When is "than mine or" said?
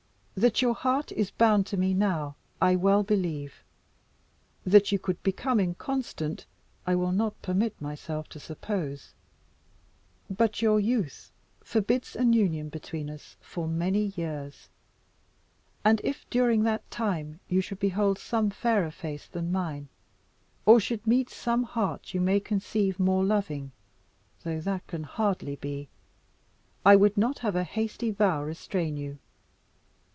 19.27-20.79